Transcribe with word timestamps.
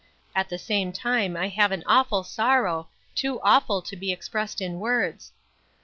At 0.35 0.49
the 0.49 0.57
same 0.57 0.91
time 0.91 1.37
I 1.37 1.47
have 1.49 1.71
an 1.71 1.83
awful 1.85 2.23
sorrow, 2.23 2.89
too 3.13 3.39
awful 3.41 3.83
to 3.83 3.95
be 3.95 4.11
expressed 4.11 4.59
in 4.59 4.79
words. 4.79 5.31